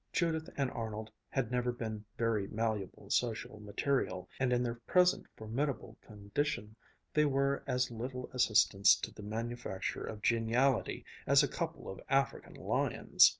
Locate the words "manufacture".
9.21-10.03